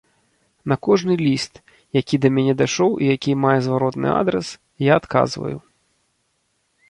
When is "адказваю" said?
5.03-5.55